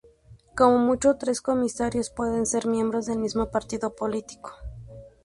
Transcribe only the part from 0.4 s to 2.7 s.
Como mucho tres comisarios pueden ser